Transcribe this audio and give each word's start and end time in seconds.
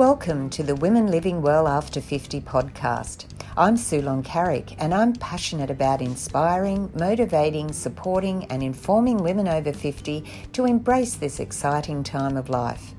Welcome 0.00 0.48
to 0.50 0.62
the 0.62 0.76
Women 0.76 1.08
Living 1.08 1.42
Well 1.42 1.68
After 1.68 2.00
50 2.00 2.40
podcast. 2.40 3.26
I'm 3.54 3.76
Suzanne 3.76 4.22
Carrick 4.22 4.74
and 4.82 4.94
I'm 4.94 5.12
passionate 5.12 5.70
about 5.70 6.00
inspiring, 6.00 6.90
motivating, 6.98 7.70
supporting, 7.70 8.46
and 8.46 8.62
informing 8.62 9.18
women 9.18 9.46
over 9.46 9.74
50 9.74 10.24
to 10.54 10.64
embrace 10.64 11.16
this 11.16 11.38
exciting 11.38 12.02
time 12.02 12.38
of 12.38 12.48
life. 12.48 12.94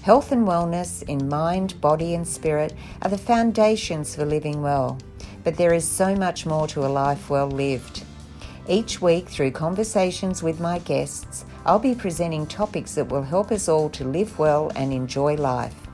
Health 0.00 0.32
and 0.32 0.48
wellness 0.48 1.02
in 1.02 1.28
mind, 1.28 1.78
body, 1.82 2.14
and 2.14 2.26
spirit 2.26 2.72
are 3.02 3.10
the 3.10 3.18
foundations 3.18 4.14
for 4.14 4.24
living 4.24 4.62
well, 4.62 4.96
but 5.44 5.58
there 5.58 5.74
is 5.74 5.86
so 5.86 6.16
much 6.16 6.46
more 6.46 6.66
to 6.68 6.86
a 6.86 6.88
life 6.88 7.28
well 7.28 7.50
lived. 7.50 8.04
Each 8.66 9.02
week, 9.02 9.28
through 9.28 9.50
conversations 9.50 10.42
with 10.42 10.60
my 10.60 10.78
guests, 10.78 11.44
I'll 11.66 11.78
be 11.78 11.94
presenting 11.94 12.46
topics 12.46 12.94
that 12.94 13.10
will 13.10 13.24
help 13.24 13.52
us 13.52 13.68
all 13.68 13.90
to 13.90 14.04
live 14.04 14.38
well 14.38 14.72
and 14.74 14.94
enjoy 14.94 15.34
life. 15.34 15.87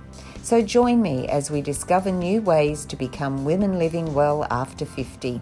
So 0.45 0.61
join 0.61 1.01
me 1.01 1.27
as 1.27 1.51
we 1.51 1.62
discover 1.62 2.12
new 2.12 2.43
ways 2.43 2.85
to 2.87 2.97
become 2.97 3.47
women 3.47 3.79
living 3.79 4.12
well 4.12 4.47
after 4.51 4.85
50. 4.85 5.41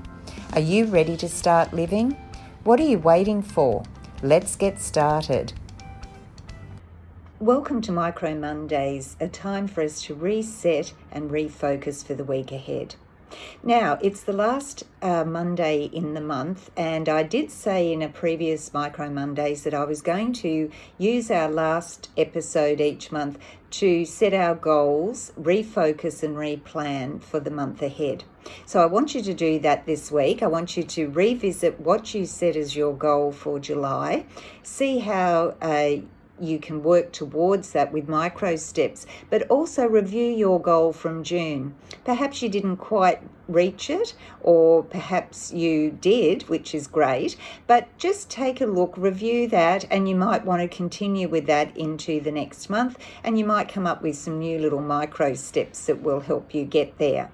Are 0.52 0.60
you 0.60 0.84
ready 0.84 1.16
to 1.16 1.28
start 1.28 1.74
living? 1.74 2.16
What 2.62 2.78
are 2.78 2.84
you 2.84 3.00
waiting 3.00 3.42
for? 3.42 3.82
Let's 4.22 4.54
get 4.54 4.78
started. 4.78 5.54
Welcome 7.40 7.80
to 7.80 7.90
Micro 7.90 8.36
Mondays, 8.36 9.16
a 9.18 9.26
time 9.26 9.66
for 9.66 9.82
us 9.82 10.00
to 10.02 10.14
reset 10.14 10.92
and 11.10 11.32
refocus 11.32 12.06
for 12.06 12.14
the 12.14 12.22
week 12.22 12.52
ahead. 12.52 12.94
Now, 13.64 13.98
it's 14.02 14.22
the 14.22 14.32
last 14.32 14.84
uh, 15.00 15.24
Monday 15.24 15.84
in 15.84 16.14
the 16.14 16.20
month, 16.20 16.70
and 16.76 17.08
I 17.08 17.22
did 17.22 17.50
say 17.50 17.92
in 17.92 18.02
a 18.02 18.08
previous 18.08 18.72
Micro 18.72 19.08
Mondays 19.08 19.64
that 19.64 19.74
I 19.74 19.84
was 19.84 20.02
going 20.02 20.32
to 20.34 20.70
use 20.98 21.30
our 21.30 21.50
last 21.50 22.10
episode 22.16 22.80
each 22.80 23.10
month 23.10 23.38
to 23.72 24.04
set 24.04 24.34
our 24.34 24.54
goals, 24.54 25.32
refocus, 25.40 26.22
and 26.22 26.36
replan 26.36 27.22
for 27.22 27.40
the 27.40 27.50
month 27.50 27.82
ahead. 27.82 28.24
So 28.66 28.80
I 28.80 28.86
want 28.86 29.14
you 29.14 29.22
to 29.22 29.34
do 29.34 29.58
that 29.60 29.86
this 29.86 30.10
week. 30.10 30.42
I 30.42 30.46
want 30.46 30.76
you 30.76 30.82
to 30.82 31.08
revisit 31.08 31.80
what 31.80 32.14
you 32.14 32.26
set 32.26 32.56
as 32.56 32.76
your 32.76 32.94
goal 32.94 33.32
for 33.32 33.58
July, 33.58 34.26
see 34.62 34.98
how 34.98 35.56
uh, 35.60 35.96
you 36.42 36.58
can 36.58 36.82
work 36.82 37.12
towards 37.12 37.72
that 37.72 37.92
with 37.92 38.08
micro 38.08 38.56
steps, 38.56 39.06
but 39.30 39.48
also 39.48 39.86
review 39.86 40.26
your 40.26 40.60
goal 40.60 40.92
from 40.92 41.22
June. 41.22 41.74
Perhaps 42.04 42.42
you 42.42 42.48
didn't 42.48 42.78
quite 42.78 43.22
reach 43.48 43.90
it, 43.90 44.14
or 44.40 44.82
perhaps 44.82 45.52
you 45.52 45.90
did, 45.90 46.48
which 46.48 46.74
is 46.74 46.86
great, 46.86 47.36
but 47.66 47.86
just 47.98 48.30
take 48.30 48.60
a 48.60 48.66
look, 48.66 48.94
review 48.96 49.46
that, 49.48 49.84
and 49.90 50.08
you 50.08 50.16
might 50.16 50.44
want 50.44 50.62
to 50.62 50.76
continue 50.76 51.28
with 51.28 51.46
that 51.46 51.76
into 51.76 52.20
the 52.20 52.32
next 52.32 52.70
month, 52.70 52.98
and 53.22 53.38
you 53.38 53.44
might 53.44 53.68
come 53.68 53.86
up 53.86 54.02
with 54.02 54.16
some 54.16 54.38
new 54.38 54.58
little 54.58 54.80
micro 54.80 55.34
steps 55.34 55.86
that 55.86 56.02
will 56.02 56.20
help 56.20 56.54
you 56.54 56.64
get 56.64 56.98
there. 56.98 57.30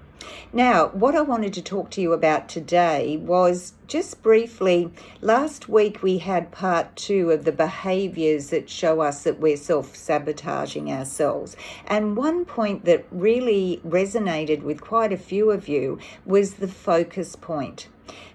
Now, 0.51 0.87
what 0.89 1.15
I 1.15 1.21
wanted 1.21 1.53
to 1.53 1.61
talk 1.61 1.89
to 1.91 2.01
you 2.01 2.13
about 2.13 2.49
today 2.49 3.17
was 3.17 3.73
just 3.87 4.21
briefly 4.21 4.91
last 5.21 5.69
week 5.69 6.01
we 6.03 6.17
had 6.17 6.51
part 6.51 6.95
two 6.95 7.31
of 7.31 7.45
the 7.45 7.51
behaviors 7.51 8.49
that 8.49 8.69
show 8.69 9.01
us 9.01 9.23
that 9.23 9.39
we're 9.39 9.57
self 9.57 9.95
sabotaging 9.95 10.91
ourselves. 10.91 11.55
And 11.87 12.17
one 12.17 12.45
point 12.45 12.85
that 12.85 13.05
really 13.11 13.81
resonated 13.85 14.63
with 14.63 14.81
quite 14.81 15.13
a 15.13 15.17
few 15.17 15.51
of 15.51 15.67
you 15.67 15.99
was 16.25 16.55
the 16.55 16.67
focus 16.67 17.35
point 17.35 17.87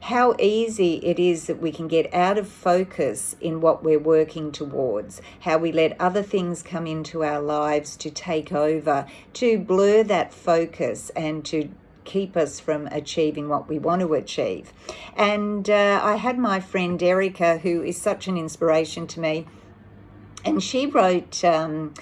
how 0.03 0.35
easy 0.39 0.97
it 0.97 1.19
is 1.19 1.47
that 1.47 1.61
we 1.61 1.73
can 1.73 1.89
get 1.89 2.13
out 2.13 2.37
of 2.37 2.47
focus 2.47 3.37
in 3.41 3.61
what 3.61 3.83
we're 3.83 3.99
working 3.99 4.53
towards, 4.53 5.23
how 5.41 5.59
we 5.59 5.73
let 5.73 5.99
other 6.01 6.23
things 6.23 6.63
come 6.63 6.87
into 6.87 7.25
our 7.25 7.41
lives 7.41 7.97
to 7.97 8.11
take 8.11 8.53
over, 8.53 9.07
to 9.33 9.59
blur 9.59 10.03
that 10.03 10.35
focus 10.35 11.11
and 11.17 11.45
to 11.47 11.71
keep 12.05 12.37
us 12.37 12.61
from 12.61 12.87
achieving 12.89 13.49
what 13.49 13.69
we 13.69 13.79
want 13.79 14.01
to 14.03 14.13
achieve. 14.15 14.73
And 15.17 15.69
uh, 15.71 16.01
I 16.03 16.17
had 16.17 16.39
my 16.39 16.61
friend 16.61 17.03
Erica, 17.03 17.59
who 17.59 17.83
is 17.83 18.01
such 18.01 18.29
an 18.29 18.37
inspiration 18.37 19.07
to 19.09 19.21
me, 19.21 19.47
and 20.45 20.63
she 20.63 20.87
wrote. 20.87 21.43
Um, 21.45 21.95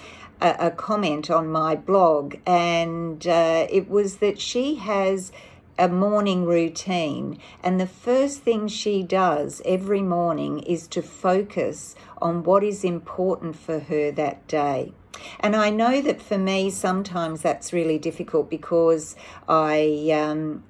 a, 0.42 0.72
comment 0.72 1.30
on 1.30 1.46
my 1.46 1.76
blog, 1.76 2.34
and 2.44 3.24
uh, 3.26 3.66
it 3.70 3.88
was 3.88 4.16
that 4.16 4.40
she 4.40 4.74
has 4.76 5.30
a 5.78 5.88
morning 5.88 6.44
routine. 6.44 7.38
And 7.62 7.80
the 7.80 7.86
first 7.86 8.40
thing 8.40 8.68
she 8.68 9.02
does 9.02 9.62
every 9.64 10.02
morning 10.02 10.60
is 10.60 10.86
to 10.88 11.02
focus 11.02 11.94
on 12.20 12.44
what 12.44 12.62
is 12.62 12.84
important 12.84 13.56
for 13.56 13.80
her 13.80 14.10
that 14.12 14.46
day. 14.46 14.92
And 15.40 15.54
I 15.54 15.70
know 15.70 16.00
that 16.00 16.20
for 16.20 16.38
me, 16.38 16.70
sometimes 16.70 17.42
that's 17.42 17.72
really 17.72 17.98
difficult 17.98 18.50
because 18.50 19.16
I. 19.48 20.10
Um, 20.12 20.64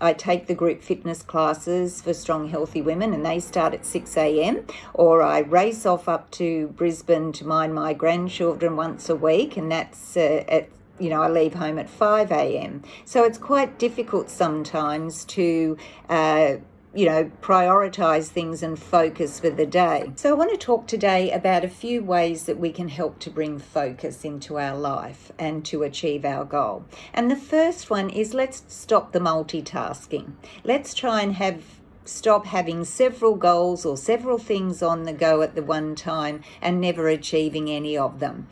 I 0.00 0.12
take 0.12 0.46
the 0.46 0.54
group 0.54 0.80
fitness 0.80 1.22
classes 1.22 2.00
for 2.00 2.14
strong, 2.14 2.50
healthy 2.50 2.80
women, 2.80 3.12
and 3.12 3.26
they 3.26 3.40
start 3.40 3.74
at 3.74 3.84
6 3.84 4.16
a.m. 4.16 4.64
Or 4.94 5.22
I 5.22 5.40
race 5.40 5.84
off 5.84 6.08
up 6.08 6.30
to 6.32 6.68
Brisbane 6.68 7.32
to 7.32 7.44
mind 7.44 7.74
my 7.74 7.94
grandchildren 7.94 8.76
once 8.76 9.08
a 9.08 9.16
week, 9.16 9.56
and 9.56 9.72
that's 9.72 10.16
uh, 10.16 10.44
at 10.48 10.68
you 10.98 11.10
know, 11.10 11.22
I 11.22 11.28
leave 11.28 11.54
home 11.54 11.78
at 11.78 11.88
5 11.88 12.32
a.m. 12.32 12.82
So 13.04 13.24
it's 13.24 13.38
quite 13.38 13.78
difficult 13.78 14.30
sometimes 14.30 15.24
to, 15.26 15.76
uh, 16.08 16.56
you 16.94 17.06
know, 17.06 17.30
prioritize 17.42 18.28
things 18.28 18.62
and 18.62 18.78
focus 18.78 19.40
for 19.40 19.50
the 19.50 19.66
day. 19.66 20.12
So 20.16 20.30
I 20.30 20.32
want 20.32 20.50
to 20.50 20.56
talk 20.56 20.86
today 20.86 21.30
about 21.30 21.64
a 21.64 21.68
few 21.68 22.02
ways 22.02 22.44
that 22.44 22.58
we 22.58 22.72
can 22.72 22.88
help 22.88 23.18
to 23.20 23.30
bring 23.30 23.58
focus 23.58 24.24
into 24.24 24.58
our 24.58 24.76
life 24.76 25.30
and 25.38 25.64
to 25.66 25.82
achieve 25.82 26.24
our 26.24 26.44
goal. 26.44 26.84
And 27.12 27.30
the 27.30 27.36
first 27.36 27.90
one 27.90 28.10
is 28.10 28.34
let's 28.34 28.64
stop 28.68 29.12
the 29.12 29.20
multitasking. 29.20 30.32
Let's 30.64 30.94
try 30.94 31.22
and 31.22 31.34
have 31.34 31.62
stop 32.04 32.46
having 32.46 32.86
several 32.86 33.34
goals 33.34 33.84
or 33.84 33.94
several 33.94 34.38
things 34.38 34.82
on 34.82 35.02
the 35.02 35.12
go 35.12 35.42
at 35.42 35.54
the 35.54 35.62
one 35.62 35.94
time 35.94 36.42
and 36.62 36.80
never 36.80 37.06
achieving 37.06 37.68
any 37.68 37.98
of 37.98 38.18
them 38.18 38.48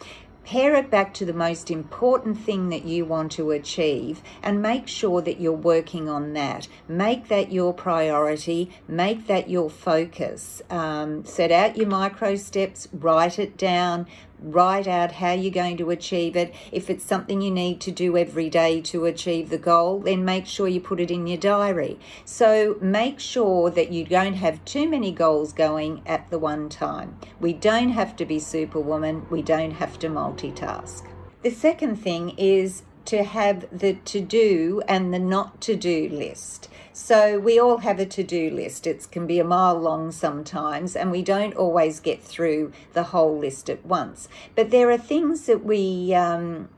pare 0.47 0.77
it 0.77 0.89
back 0.89 1.13
to 1.13 1.25
the 1.25 1.33
most 1.33 1.73
important 1.73 2.39
thing 2.39 2.69
that 2.69 2.85
you 2.85 3.05
want 3.05 3.33
to 3.33 3.51
achieve 3.51 4.23
and 4.45 4.63
make 4.63 4.87
sure 4.87 5.21
that 5.21 5.41
you're 5.41 5.53
working 5.53 6.09
on 6.09 6.35
that. 6.35 6.69
Make 6.87 7.27
that 7.29 7.51
your 7.51 7.75
priority, 7.75 8.71
make 8.87 9.27
that 9.27 9.51
your 9.51 9.69
focus. 9.69 10.63
Um, 10.71 11.25
set 11.25 11.51
out 11.51 11.77
your 11.77 11.89
micro 11.89 12.37
steps, 12.37 12.87
write 12.93 13.41
it 13.41 13.57
down, 13.57 14.07
write 14.41 14.87
out 14.87 15.13
how 15.13 15.33
you're 15.33 15.53
going 15.53 15.77
to 15.79 15.91
achieve 15.91 16.37
it. 16.37 16.55
If 16.73 16.91
it's 16.91 17.05
something 17.05 17.41
you 17.41 17.51
need 17.51 17.81
to 17.83 17.91
do 17.91 18.17
every 18.17 18.49
day 18.49 18.81
to 18.83 19.05
achieve 19.05 19.51
the 19.51 19.59
goal, 19.59 20.01
then 20.01 20.25
make 20.25 20.47
sure 20.47 20.69
you 20.69 20.81
put 20.81 21.01
it 21.01 21.11
in 21.11 21.27
your 21.27 21.39
diary. 21.39 21.99
So 22.25 22.77
make 22.81 23.21
sure 23.21 23.71
that 23.71 23.93
you 23.93 24.05
don't 24.05 24.35
have 24.35 24.65
too 24.65 24.89
many 24.89 25.13
goals 25.13 25.53
going 25.53 26.03
at 26.07 26.31
the 26.31 26.39
one 26.39 26.69
time. 26.69 27.19
We 27.41 27.53
don't 27.53 27.91
have 27.91 28.17
to 28.17 28.25
be 28.25 28.39
superwoman, 28.39 29.27
we 29.31 29.43
don't 29.43 29.73
have 29.73 29.99
to 30.01 30.09
multitask. 30.09 31.09
The 31.43 31.51
second 31.51 31.97
thing 31.97 32.31
is 32.37 32.83
to 33.07 33.25
have 33.25 33.67
the 33.77 33.95
to 34.05 34.21
do 34.21 34.83
and 34.89 35.13
the 35.13 35.19
not 35.19 35.61
to 35.63 35.77
do 35.77 36.09
list. 36.09 36.69
So 36.93 37.39
we 37.39 37.59
all 37.59 37.79
have 37.79 37.99
a 37.99 38.07
to 38.07 38.23
do 38.23 38.51
list. 38.51 38.87
It 38.87 39.07
can 39.11 39.27
be 39.27 39.39
a 39.39 39.45
mile 39.45 39.79
long 39.79 40.11
sometimes, 40.13 40.97
and 40.97 41.11
we 41.11 41.23
don't 41.23 41.55
always 41.55 42.01
get 42.01 42.23
through 42.23 42.73
the 42.95 43.05
whole 43.05 43.39
list 43.39 43.69
at 43.69 43.85
once. 43.85 44.29
But 44.55 44.71
there 44.71 44.91
are 44.91 44.99
things 44.99 45.45
that 45.47 45.63
we 45.63 46.15
um, 46.15 46.71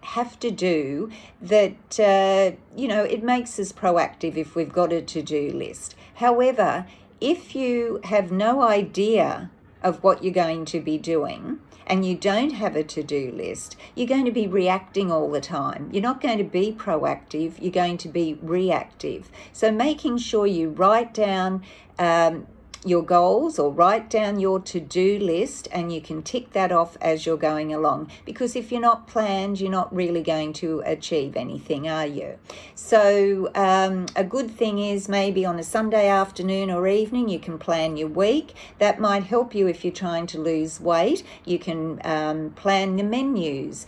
have 0.00 0.38
to 0.40 0.50
do 0.50 1.10
that, 1.42 2.00
uh, 2.00 2.56
you 2.76 2.88
know, 2.88 3.02
it 3.02 3.22
makes 3.22 3.58
us 3.58 3.72
proactive 3.72 4.36
if 4.36 4.54
we've 4.54 4.72
got 4.72 4.92
a 4.92 5.02
to 5.02 5.22
do 5.22 5.50
list. 5.50 5.94
However, 6.14 6.86
if 7.20 7.54
you 7.54 8.00
have 8.04 8.30
no 8.30 8.62
idea 8.62 9.50
of 9.82 10.02
what 10.02 10.22
you're 10.22 10.32
going 10.32 10.64
to 10.66 10.80
be 10.80 10.98
doing, 10.98 11.60
and 11.88 12.04
you 12.04 12.14
don't 12.14 12.50
have 12.50 12.76
a 12.76 12.84
to 12.84 13.02
do 13.02 13.32
list, 13.32 13.76
you're 13.94 14.06
going 14.06 14.24
to 14.24 14.30
be 14.30 14.46
reacting 14.46 15.10
all 15.10 15.30
the 15.30 15.40
time. 15.40 15.88
You're 15.92 16.02
not 16.02 16.20
going 16.20 16.38
to 16.38 16.44
be 16.44 16.72
proactive, 16.72 17.54
you're 17.60 17.72
going 17.72 17.98
to 17.98 18.08
be 18.08 18.38
reactive. 18.42 19.30
So, 19.52 19.72
making 19.72 20.18
sure 20.18 20.46
you 20.46 20.70
write 20.70 21.14
down 21.14 21.62
um, 21.98 22.46
your 22.84 23.02
goals 23.02 23.58
or 23.58 23.70
write 23.70 24.08
down 24.08 24.38
your 24.38 24.60
to 24.60 24.80
do 24.80 25.18
list 25.18 25.68
and 25.72 25.92
you 25.92 26.00
can 26.00 26.22
tick 26.22 26.52
that 26.52 26.72
off 26.72 26.96
as 27.00 27.26
you're 27.26 27.36
going 27.36 27.72
along. 27.72 28.10
Because 28.24 28.54
if 28.56 28.70
you're 28.70 28.80
not 28.80 29.06
planned, 29.06 29.60
you're 29.60 29.70
not 29.70 29.94
really 29.94 30.22
going 30.22 30.52
to 30.54 30.82
achieve 30.84 31.36
anything, 31.36 31.88
are 31.88 32.06
you? 32.06 32.38
So, 32.74 33.50
um, 33.54 34.06
a 34.16 34.24
good 34.24 34.50
thing 34.50 34.78
is 34.78 35.08
maybe 35.08 35.44
on 35.44 35.58
a 35.58 35.64
Sunday 35.64 36.08
afternoon 36.08 36.70
or 36.70 36.86
evening, 36.86 37.28
you 37.28 37.38
can 37.38 37.58
plan 37.58 37.96
your 37.96 38.08
week. 38.08 38.54
That 38.78 39.00
might 39.00 39.24
help 39.24 39.54
you 39.54 39.66
if 39.66 39.84
you're 39.84 39.92
trying 39.92 40.26
to 40.28 40.38
lose 40.38 40.80
weight. 40.80 41.22
You 41.44 41.58
can 41.58 42.00
um, 42.04 42.50
plan 42.50 42.96
the 42.96 43.02
menus 43.02 43.86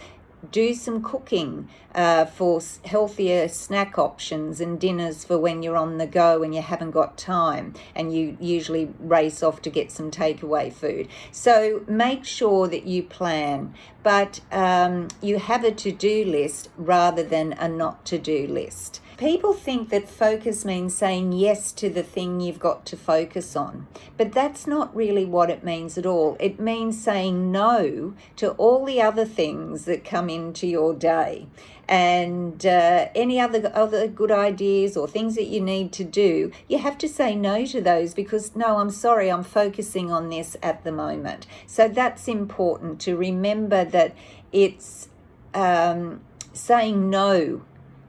do 0.50 0.74
some 0.74 1.02
cooking 1.02 1.68
uh, 1.94 2.24
for 2.24 2.60
healthier 2.84 3.48
snack 3.48 3.98
options 3.98 4.60
and 4.60 4.80
dinners 4.80 5.24
for 5.24 5.38
when 5.38 5.62
you're 5.62 5.76
on 5.76 5.98
the 5.98 6.06
go 6.06 6.42
and 6.42 6.54
you 6.54 6.62
haven't 6.62 6.92
got 6.92 7.18
time 7.18 7.74
and 7.94 8.14
you 8.14 8.36
usually 8.40 8.88
race 8.98 9.42
off 9.42 9.60
to 9.62 9.70
get 9.70 9.90
some 9.90 10.10
takeaway 10.10 10.72
food. 10.72 11.08
So 11.32 11.82
make 11.86 12.24
sure 12.24 12.68
that 12.68 12.84
you 12.86 13.02
plan, 13.02 13.74
but 14.02 14.40
um, 14.52 15.08
you 15.20 15.38
have 15.38 15.64
a 15.64 15.72
to 15.72 15.92
do 15.92 16.24
list 16.24 16.68
rather 16.76 17.22
than 17.22 17.52
a 17.54 17.68
not 17.68 18.04
to 18.06 18.18
do 18.18 18.46
list 18.46 19.00
people 19.20 19.52
think 19.52 19.90
that 19.90 20.08
focus 20.08 20.64
means 20.64 20.94
saying 20.94 21.30
yes 21.30 21.72
to 21.72 21.90
the 21.90 22.02
thing 22.02 22.40
you've 22.40 22.58
got 22.58 22.86
to 22.86 22.96
focus 22.96 23.54
on. 23.54 23.86
But 24.16 24.32
that's 24.32 24.66
not 24.66 24.96
really 24.96 25.26
what 25.26 25.50
it 25.50 25.62
means 25.62 25.98
at 25.98 26.06
all. 26.06 26.38
It 26.40 26.58
means 26.58 27.04
saying 27.04 27.52
no 27.52 28.14
to 28.36 28.52
all 28.52 28.86
the 28.86 29.02
other 29.02 29.26
things 29.26 29.84
that 29.84 30.06
come 30.06 30.30
into 30.30 30.66
your 30.66 30.94
day. 30.94 31.48
And 31.86 32.64
uh, 32.64 33.08
any 33.14 33.38
other 33.38 33.70
other 33.74 34.08
good 34.08 34.30
ideas 34.30 34.96
or 34.96 35.06
things 35.06 35.34
that 35.34 35.48
you 35.48 35.60
need 35.60 35.92
to 35.94 36.04
do, 36.04 36.50
you 36.66 36.78
have 36.78 36.96
to 36.98 37.08
say 37.08 37.36
no 37.36 37.66
to 37.66 37.82
those 37.82 38.14
because 38.14 38.56
no, 38.56 38.78
I'm 38.78 38.90
sorry, 38.90 39.30
I'm 39.30 39.44
focusing 39.44 40.10
on 40.10 40.30
this 40.30 40.56
at 40.62 40.82
the 40.82 40.92
moment. 40.92 41.46
So 41.66 41.88
that's 41.88 42.26
important 42.26 43.00
to 43.02 43.16
remember 43.16 43.84
that 43.84 44.14
it's 44.50 45.08
um, 45.52 46.22
saying 46.54 47.10
no 47.10 47.62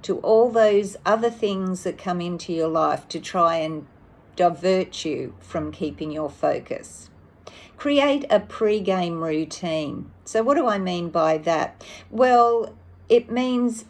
to 0.04 0.18
all 0.20 0.50
those 0.50 0.98
other 1.06 1.30
things 1.30 1.84
that 1.84 1.98
come 1.98 2.22
into 2.22 2.54
your 2.54 2.68
life 2.68 3.08
to 3.10 3.20
try 3.20 3.58
and 3.58 3.86
divert 4.36 5.06
you 5.06 5.36
from 5.40 5.72
keeping 5.72 6.12
your 6.12 6.30
focus. 6.30 7.10
Create 7.78 8.26
a 8.30 8.40
pre-game 8.40 9.22
routine. 9.22 10.12
So, 10.24 10.44
what 10.44 10.56
do 10.56 10.68
I 10.68 10.78
mean 10.78 11.10
by 11.10 11.38
that? 11.40 11.84
Well, 12.10 12.76
it 13.10 13.32
means 13.32 13.86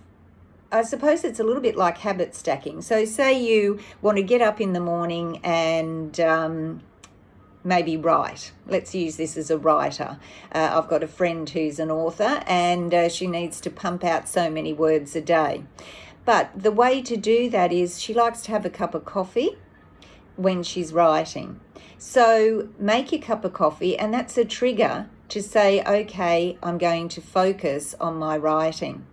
I 0.71 0.83
suppose 0.83 1.25
it's 1.25 1.39
a 1.39 1.43
little 1.43 1.61
bit 1.61 1.75
like 1.75 1.97
habit 1.97 2.33
stacking. 2.33 2.81
So, 2.81 3.03
say 3.03 3.39
you 3.39 3.79
want 4.01 4.17
to 4.17 4.23
get 4.23 4.41
up 4.41 4.61
in 4.61 4.73
the 4.73 4.79
morning 4.79 5.39
and 5.43 6.17
um, 6.21 6.81
maybe 7.63 7.97
write. 7.97 8.51
Let's 8.67 8.95
use 8.95 9.17
this 9.17 9.37
as 9.37 9.49
a 9.51 9.57
writer. 9.57 10.19
Uh, 10.51 10.71
I've 10.73 10.89
got 10.89 11.03
a 11.03 11.07
friend 11.07 11.49
who's 11.49 11.79
an 11.79 11.91
author 11.91 12.43
and 12.47 12.93
uh, 12.93 13.09
she 13.09 13.27
needs 13.27 13.61
to 13.61 13.69
pump 13.69 14.03
out 14.03 14.27
so 14.27 14.49
many 14.49 14.73
words 14.73 15.15
a 15.15 15.21
day. 15.21 15.63
But 16.25 16.51
the 16.55 16.71
way 16.71 17.01
to 17.01 17.17
do 17.17 17.49
that 17.49 17.71
is 17.71 17.99
she 17.99 18.13
likes 18.13 18.41
to 18.43 18.51
have 18.51 18.65
a 18.65 18.69
cup 18.69 18.93
of 18.93 19.05
coffee 19.05 19.57
when 20.35 20.63
she's 20.63 20.93
writing. 20.93 21.59
So 21.97 22.69
make 22.79 23.11
your 23.11 23.21
cup 23.21 23.45
of 23.45 23.53
coffee, 23.53 23.97
and 23.97 24.13
that's 24.13 24.37
a 24.37 24.45
trigger 24.45 25.07
to 25.29 25.41
say, 25.41 25.83
okay, 25.83 26.57
I'm 26.61 26.77
going 26.77 27.09
to 27.09 27.21
focus 27.21 27.95
on 27.99 28.15
my 28.15 28.37
writing. 28.37 29.05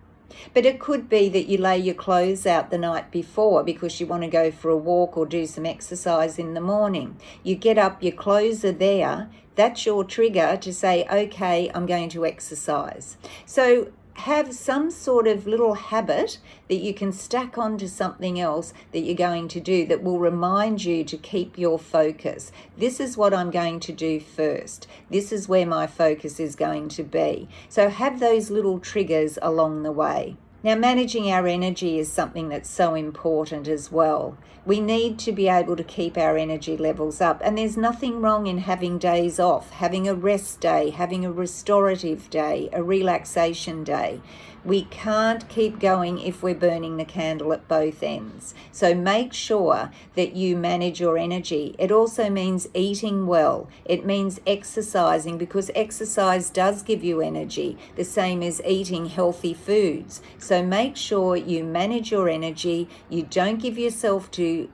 But 0.53 0.65
it 0.65 0.79
could 0.79 1.09
be 1.09 1.29
that 1.29 1.47
you 1.47 1.57
lay 1.57 1.77
your 1.77 1.95
clothes 1.95 2.45
out 2.45 2.71
the 2.71 2.77
night 2.77 3.11
before 3.11 3.63
because 3.63 3.99
you 3.99 4.07
want 4.07 4.23
to 4.23 4.29
go 4.29 4.51
for 4.51 4.69
a 4.69 4.77
walk 4.77 5.17
or 5.17 5.25
do 5.25 5.45
some 5.45 5.65
exercise 5.65 6.39
in 6.39 6.53
the 6.53 6.61
morning. 6.61 7.17
You 7.43 7.55
get 7.55 7.77
up, 7.77 8.01
your 8.03 8.13
clothes 8.13 8.63
are 8.65 8.71
there. 8.71 9.29
That's 9.55 9.85
your 9.85 10.03
trigger 10.03 10.57
to 10.61 10.73
say, 10.73 11.05
okay, 11.11 11.69
I'm 11.73 11.85
going 11.85 12.09
to 12.09 12.25
exercise. 12.25 13.17
So 13.45 13.91
have 14.19 14.53
some 14.53 14.91
sort 14.91 15.27
of 15.27 15.47
little 15.47 15.75
habit 15.75 16.39
that 16.67 16.75
you 16.75 16.93
can 16.93 17.11
stack 17.11 17.57
onto 17.57 17.87
something 17.87 18.39
else 18.39 18.73
that 18.91 18.99
you're 18.99 19.15
going 19.15 19.47
to 19.47 19.59
do 19.59 19.85
that 19.85 20.03
will 20.03 20.19
remind 20.19 20.83
you 20.83 21.03
to 21.05 21.17
keep 21.17 21.57
your 21.57 21.79
focus. 21.79 22.51
This 22.77 22.99
is 22.99 23.15
what 23.15 23.33
I'm 23.33 23.49
going 23.49 23.79
to 23.79 23.93
do 23.93 24.19
first. 24.19 24.87
This 25.09 25.31
is 25.31 25.47
where 25.47 25.65
my 25.65 25.87
focus 25.87 26.39
is 26.39 26.55
going 26.55 26.89
to 26.89 27.03
be. 27.03 27.47
So 27.69 27.89
have 27.89 28.19
those 28.19 28.49
little 28.49 28.79
triggers 28.79 29.39
along 29.41 29.83
the 29.83 29.91
way. 29.91 30.35
Now, 30.61 30.75
managing 30.75 31.31
our 31.31 31.47
energy 31.47 31.99
is 31.99 32.11
something 32.11 32.49
that's 32.49 32.69
so 32.69 32.93
important 32.93 33.69
as 33.69 33.93
well. 33.93 34.37
We 34.65 34.81
need 34.81 35.17
to 35.19 35.31
be 35.31 35.47
able 35.47 35.77
to 35.77 35.85
keep 35.85 36.17
our 36.17 36.37
energy 36.37 36.75
levels 36.75 37.21
up, 37.21 37.39
and 37.41 37.57
there's 37.57 37.77
nothing 37.77 38.19
wrong 38.19 38.45
in 38.45 38.57
having 38.57 38.97
days 38.97 39.39
off, 39.39 39.71
having 39.71 40.05
a 40.05 40.13
rest 40.13 40.59
day, 40.59 40.89
having 40.89 41.23
a 41.23 41.31
restorative 41.31 42.29
day, 42.29 42.67
a 42.73 42.83
relaxation 42.83 43.85
day. 43.85 44.19
We 44.65 44.83
can't 44.83 45.47
keep 45.47 45.79
going 45.79 46.19
if 46.19 46.43
we're 46.43 46.55
burning 46.55 46.97
the 46.97 47.05
candle 47.05 47.53
at 47.53 47.67
both 47.67 48.03
ends. 48.03 48.53
So 48.71 48.93
make 48.93 49.33
sure 49.33 49.91
that 50.15 50.35
you 50.35 50.57
manage 50.57 50.99
your 50.99 51.17
energy. 51.17 51.75
It 51.79 51.91
also 51.91 52.29
means 52.29 52.67
eating 52.73 53.25
well, 53.25 53.69
it 53.85 54.05
means 54.05 54.39
exercising 54.45 55.37
because 55.37 55.71
exercise 55.75 56.49
does 56.49 56.83
give 56.83 57.03
you 57.03 57.21
energy, 57.21 57.77
the 57.95 58.03
same 58.03 58.43
as 58.43 58.61
eating 58.65 59.05
healthy 59.05 59.53
foods. 59.53 60.21
So 60.37 60.61
make 60.61 60.97
sure 60.97 61.35
you 61.35 61.63
manage 61.63 62.11
your 62.11 62.27
energy, 62.27 62.89
you 63.09 63.23
don't 63.23 63.61
give 63.61 63.77
yourself 63.77 64.29
to 64.31 64.69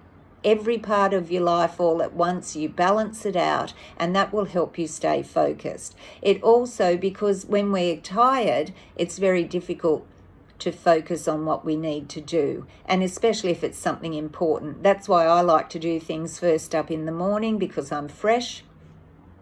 every 0.45 0.77
part 0.77 1.13
of 1.13 1.31
your 1.31 1.41
life 1.41 1.79
all 1.79 2.01
at 2.01 2.13
once. 2.13 2.55
You 2.55 2.69
balance 2.69 3.25
it 3.25 3.35
out, 3.35 3.73
and 3.97 4.15
that 4.15 4.31
will 4.31 4.45
help 4.45 4.77
you 4.77 4.87
stay 4.87 5.23
focused. 5.23 5.95
It 6.21 6.41
also, 6.41 6.95
because 6.95 7.45
when 7.45 7.71
we're 7.71 7.97
tired, 7.97 8.71
it's 8.95 9.17
very 9.17 9.43
difficult 9.43 10.05
to 10.59 10.71
focus 10.71 11.27
on 11.27 11.45
what 11.45 11.65
we 11.65 11.75
need 11.75 12.07
to 12.09 12.21
do, 12.21 12.65
and 12.85 13.03
especially 13.03 13.51
if 13.51 13.63
it's 13.63 13.77
something 13.77 14.13
important. 14.13 14.83
That's 14.83 15.09
why 15.09 15.25
I 15.25 15.41
like 15.41 15.69
to 15.71 15.79
do 15.79 15.99
things 15.99 16.39
first 16.39 16.73
up 16.73 16.89
in 16.89 17.05
the 17.05 17.11
morning 17.11 17.57
because 17.57 17.91
I'm 17.91 18.07
fresh. 18.07 18.63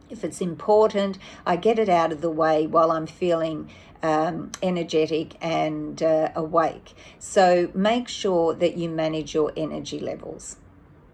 If 0.10 0.24
it's 0.24 0.42
important, 0.42 1.18
I 1.46 1.56
get 1.56 1.78
it 1.78 1.90
out 1.90 2.12
of 2.12 2.22
the 2.22 2.30
way 2.30 2.66
while 2.66 2.92
I'm 2.92 3.08
feeling 3.08 3.70
um, 4.02 4.52
energetic 4.62 5.38
and 5.42 6.02
uh, 6.04 6.30
awake. 6.36 6.94
So 7.20 7.72
make 7.74 8.08
sure 8.08 8.54
that 8.54 8.78
you 8.78 8.90
manage 8.90 9.34
your 9.34 9.54
energy 9.56 10.00
levels. 10.00 10.58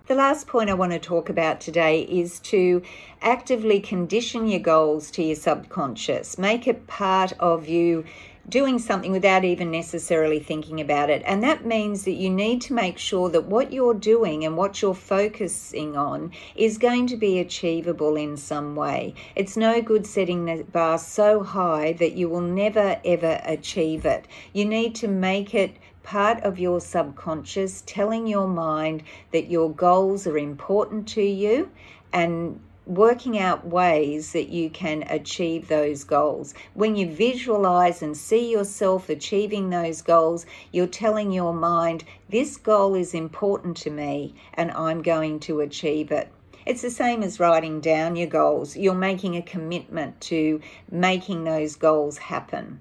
The 0.09 0.15
last 0.15 0.47
point 0.47 0.71
I 0.71 0.73
want 0.73 0.91
to 0.91 0.97
talk 0.97 1.29
about 1.29 1.61
today 1.61 2.01
is 2.01 2.39
to 2.39 2.81
actively 3.21 3.79
condition 3.79 4.47
your 4.47 4.59
goals 4.59 5.11
to 5.11 5.21
your 5.21 5.35
subconscious. 5.35 6.35
Make 6.39 6.67
it 6.67 6.87
part 6.87 7.33
of 7.39 7.67
you 7.67 8.05
doing 8.49 8.79
something 8.79 9.11
without 9.11 9.45
even 9.45 9.69
necessarily 9.69 10.39
thinking 10.39 10.81
about 10.81 11.11
it. 11.11 11.21
And 11.27 11.43
that 11.43 11.63
means 11.63 12.05
that 12.05 12.13
you 12.13 12.31
need 12.31 12.59
to 12.61 12.73
make 12.73 12.97
sure 12.97 13.29
that 13.29 13.45
what 13.45 13.71
you're 13.71 13.93
doing 13.93 14.43
and 14.43 14.57
what 14.57 14.81
you're 14.81 14.95
focusing 14.95 15.95
on 15.95 16.31
is 16.55 16.79
going 16.79 17.05
to 17.05 17.15
be 17.15 17.37
achievable 17.37 18.15
in 18.15 18.35
some 18.35 18.75
way. 18.75 19.13
It's 19.35 19.55
no 19.55 19.79
good 19.79 20.07
setting 20.07 20.45
the 20.45 20.63
bar 20.63 20.97
so 20.97 21.43
high 21.43 21.93
that 21.93 22.13
you 22.13 22.29
will 22.29 22.41
never 22.41 22.99
ever 23.05 23.39
achieve 23.45 24.05
it. 24.05 24.25
You 24.53 24.65
need 24.65 24.95
to 24.95 25.07
make 25.07 25.53
it 25.53 25.75
part 26.03 26.41
of 26.43 26.59
your 26.59 26.79
subconscious 26.79 27.83
telling 27.85 28.27
your 28.27 28.47
mind 28.47 29.03
that 29.31 29.49
your 29.49 29.69
goals 29.71 30.25
are 30.25 30.37
important 30.37 31.07
to 31.09 31.21
you 31.21 31.69
and 32.11 32.59
working 32.89 33.37
out 33.37 33.67
ways 33.67 34.31
that 34.31 34.49
you 34.49 34.67
can 34.67 35.03
achieve 35.03 35.67
those 35.67 36.03
goals. 36.03 36.55
When 36.73 36.95
you 36.95 37.07
visualize 37.07 38.01
and 38.01 38.17
see 38.17 38.51
yourself 38.51 39.09
achieving 39.09 39.69
those 39.69 40.01
goals, 40.01 40.47
you're 40.71 40.87
telling 40.87 41.31
your 41.31 41.53
mind, 41.53 42.03
This 42.29 42.57
goal 42.57 42.95
is 42.95 43.13
important 43.13 43.77
to 43.77 43.91
me 43.91 44.33
and 44.55 44.71
I'm 44.71 45.03
going 45.03 45.39
to 45.41 45.59
achieve 45.61 46.11
it. 46.11 46.31
It's 46.65 46.81
the 46.81 46.89
same 46.91 47.23
as 47.23 47.39
writing 47.39 47.79
down 47.79 48.15
your 48.15 48.27
goals. 48.27 48.75
You're 48.75 48.93
making 48.93 49.35
a 49.35 49.41
commitment 49.41 50.19
to 50.21 50.59
making 50.91 51.43
those 51.43 51.75
goals 51.75 52.17
happen. 52.17 52.79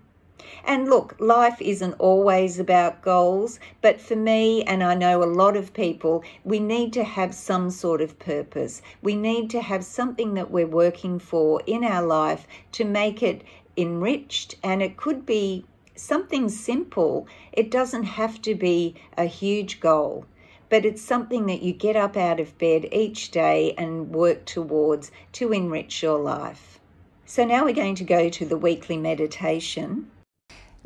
And 0.64 0.88
look, 0.88 1.14
life 1.18 1.60
isn't 1.60 1.94
always 1.98 2.58
about 2.58 3.02
goals, 3.02 3.60
but 3.80 4.00
for 4.00 4.16
me, 4.16 4.62
and 4.64 4.82
I 4.82 4.94
know 4.94 5.22
a 5.22 5.24
lot 5.24 5.56
of 5.56 5.74
people, 5.74 6.24
we 6.44 6.60
need 6.60 6.92
to 6.94 7.04
have 7.04 7.34
some 7.34 7.70
sort 7.70 8.00
of 8.00 8.18
purpose. 8.18 8.82
We 9.02 9.14
need 9.14 9.50
to 9.50 9.60
have 9.60 9.84
something 9.84 10.34
that 10.34 10.50
we're 10.50 10.66
working 10.66 11.18
for 11.18 11.62
in 11.66 11.84
our 11.84 12.02
life 12.02 12.46
to 12.72 12.84
make 12.84 13.22
it 13.22 13.42
enriched, 13.76 14.56
and 14.62 14.82
it 14.82 14.96
could 14.96 15.26
be 15.26 15.64
something 15.94 16.48
simple. 16.48 17.26
It 17.52 17.70
doesn't 17.70 18.04
have 18.04 18.40
to 18.42 18.54
be 18.54 18.94
a 19.16 19.24
huge 19.24 19.80
goal 19.80 20.24
but 20.70 20.84
it's 20.84 21.02
something 21.02 21.46
that 21.46 21.62
you 21.62 21.72
get 21.72 21.96
up 21.96 22.16
out 22.16 22.38
of 22.40 22.58
bed 22.58 22.86
each 22.92 23.30
day 23.30 23.74
and 23.78 24.10
work 24.10 24.44
towards 24.44 25.10
to 25.32 25.52
enrich 25.52 26.02
your 26.02 26.18
life. 26.18 26.78
So 27.24 27.44
now 27.44 27.64
we're 27.64 27.74
going 27.74 27.94
to 27.96 28.04
go 28.04 28.28
to 28.28 28.44
the 28.44 28.56
weekly 28.56 28.96
meditation. 28.96 30.10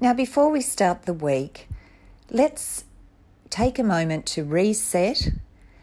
Now, 0.03 0.13
before 0.13 0.51
we 0.51 0.63
start 0.63 1.05
the 1.05 1.15
week, 1.15 1.69
let's 2.29 2.87
take 3.51 3.79
a 3.79 3.85
moment 3.85 4.27
to 4.35 4.43
reset, 4.43 5.29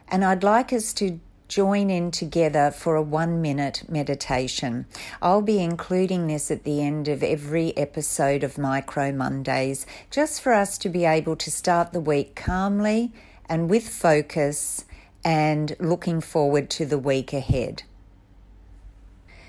and 0.09 0.25
I'd 0.25 0.43
like 0.43 0.73
us 0.73 0.91
to 0.95 1.21
join 1.47 1.89
in 1.89 2.11
together 2.11 2.69
for 2.69 2.97
a 2.97 3.01
one 3.01 3.41
minute 3.41 3.83
meditation. 3.87 4.87
I'll 5.21 5.41
be 5.41 5.61
including 5.61 6.27
this 6.27 6.51
at 6.51 6.65
the 6.65 6.81
end 6.81 7.07
of 7.07 7.23
every 7.23 7.71
episode 7.77 8.43
of 8.43 8.57
Micro 8.57 9.13
Mondays, 9.13 9.85
just 10.11 10.41
for 10.41 10.51
us 10.51 10.77
to 10.79 10.89
be 10.89 11.05
able 11.05 11.37
to 11.37 11.49
start 11.49 11.93
the 11.93 12.01
week 12.01 12.35
calmly 12.35 13.13
and 13.47 13.69
with 13.69 13.87
focus 13.87 14.83
and 15.23 15.77
looking 15.79 16.19
forward 16.19 16.69
to 16.71 16.85
the 16.85 16.99
week 16.99 17.31
ahead. 17.31 17.83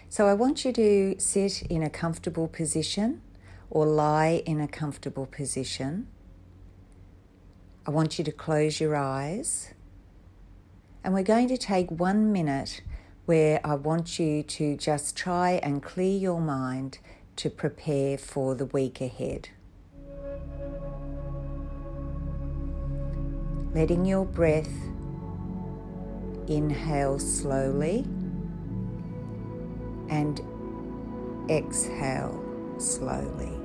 So, 0.08 0.28
I 0.28 0.34
want 0.34 0.64
you 0.64 0.72
to 0.74 1.16
sit 1.18 1.62
in 1.62 1.82
a 1.82 1.90
comfortable 1.90 2.46
position 2.46 3.22
or 3.70 3.86
lie 3.86 4.42
in 4.44 4.60
a 4.60 4.68
comfortable 4.68 5.26
position. 5.26 6.08
I 7.86 7.90
want 7.90 8.18
you 8.18 8.24
to 8.24 8.32
close 8.32 8.80
your 8.80 8.96
eyes. 8.96 9.72
And 11.02 11.14
we're 11.14 11.22
going 11.22 11.48
to 11.48 11.56
take 11.56 11.90
one 11.90 12.30
minute 12.30 12.82
where 13.24 13.60
I 13.64 13.74
want 13.74 14.18
you 14.18 14.42
to 14.42 14.76
just 14.76 15.16
try 15.16 15.52
and 15.62 15.82
clear 15.82 16.18
your 16.18 16.40
mind 16.40 16.98
to 17.36 17.48
prepare 17.48 18.18
for 18.18 18.54
the 18.54 18.66
week 18.66 19.00
ahead. 19.00 19.48
Letting 23.72 24.04
your 24.04 24.26
breath 24.26 24.72
inhale 26.48 27.20
slowly 27.20 28.04
and 30.08 30.40
exhale 31.48 32.44
slowly, 32.78 33.59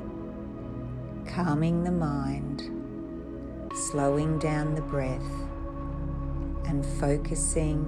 calming 1.27 1.83
the 1.83 1.91
mind, 1.91 2.61
slowing 3.73 4.39
down 4.39 4.75
the 4.75 4.81
breath, 4.81 5.21
and 6.65 6.85
focusing 6.85 7.85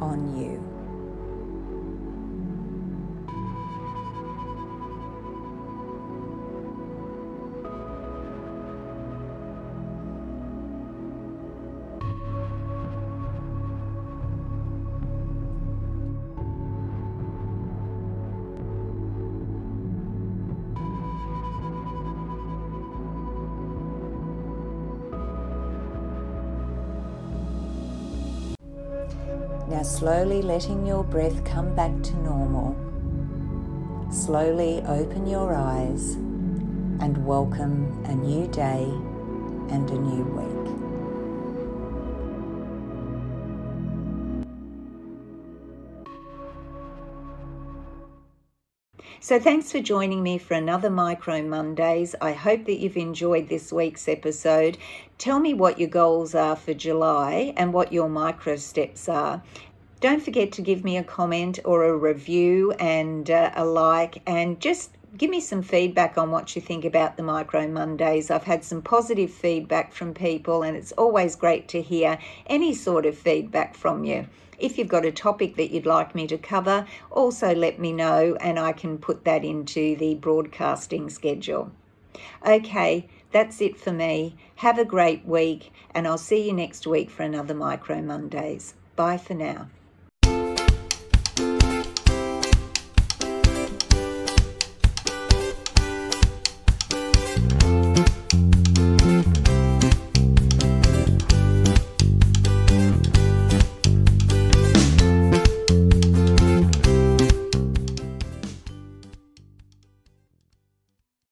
on 0.00 0.36
you. 0.38 0.69
Now, 29.70 29.82
slowly 29.84 30.42
letting 30.42 30.84
your 30.84 31.04
breath 31.04 31.44
come 31.44 31.76
back 31.76 32.02
to 32.02 32.16
normal. 32.16 32.74
Slowly 34.10 34.82
open 34.84 35.28
your 35.28 35.54
eyes 35.54 36.14
and 37.00 37.24
welcome 37.24 38.04
a 38.06 38.12
new 38.12 38.48
day 38.48 38.82
and 39.72 39.88
a 39.88 39.94
new 39.94 40.24
week. 40.24 40.49
So, 49.22 49.38
thanks 49.38 49.70
for 49.70 49.80
joining 49.80 50.22
me 50.22 50.38
for 50.38 50.54
another 50.54 50.88
Micro 50.88 51.42
Mondays. 51.42 52.14
I 52.22 52.32
hope 52.32 52.64
that 52.64 52.78
you've 52.78 52.96
enjoyed 52.96 53.50
this 53.50 53.70
week's 53.70 54.08
episode. 54.08 54.78
Tell 55.18 55.38
me 55.38 55.52
what 55.52 55.78
your 55.78 55.90
goals 55.90 56.34
are 56.34 56.56
for 56.56 56.72
July 56.72 57.52
and 57.58 57.74
what 57.74 57.92
your 57.92 58.08
micro 58.08 58.56
steps 58.56 59.10
are. 59.10 59.42
Don't 60.00 60.22
forget 60.22 60.52
to 60.52 60.62
give 60.62 60.84
me 60.84 60.96
a 60.96 61.04
comment 61.04 61.58
or 61.66 61.84
a 61.84 61.94
review 61.94 62.72
and 62.80 63.30
uh, 63.30 63.50
a 63.54 63.66
like, 63.66 64.22
and 64.26 64.58
just 64.58 64.92
give 65.16 65.30
me 65.30 65.40
some 65.40 65.62
feedback 65.62 66.16
on 66.16 66.30
what 66.30 66.54
you 66.54 66.62
think 66.62 66.84
about 66.84 67.16
the 67.16 67.22
Micro 67.22 67.66
Mondays. 67.66 68.30
I've 68.30 68.44
had 68.44 68.64
some 68.64 68.82
positive 68.82 69.30
feedback 69.30 69.92
from 69.92 70.14
people, 70.14 70.62
and 70.62 70.76
it's 70.76 70.92
always 70.92 71.36
great 71.36 71.68
to 71.68 71.82
hear 71.82 72.18
any 72.46 72.74
sort 72.74 73.06
of 73.06 73.18
feedback 73.18 73.74
from 73.74 74.04
you. 74.04 74.26
If 74.58 74.76
you've 74.76 74.88
got 74.88 75.06
a 75.06 75.12
topic 75.12 75.56
that 75.56 75.70
you'd 75.70 75.86
like 75.86 76.14
me 76.14 76.26
to 76.26 76.36
cover, 76.36 76.86
also 77.10 77.54
let 77.54 77.78
me 77.78 77.92
know 77.92 78.36
and 78.40 78.58
I 78.58 78.72
can 78.72 78.98
put 78.98 79.24
that 79.24 79.44
into 79.44 79.96
the 79.96 80.14
broadcasting 80.16 81.08
schedule. 81.08 81.72
Okay, 82.46 83.08
that's 83.32 83.60
it 83.60 83.78
for 83.78 83.92
me. 83.92 84.36
Have 84.56 84.78
a 84.78 84.84
great 84.84 85.24
week, 85.24 85.72
and 85.94 86.06
I'll 86.06 86.18
see 86.18 86.46
you 86.46 86.52
next 86.52 86.86
week 86.86 87.08
for 87.08 87.22
another 87.22 87.54
Micro 87.54 88.02
Mondays. 88.02 88.74
Bye 88.96 89.16
for 89.16 89.34
now. 89.34 89.68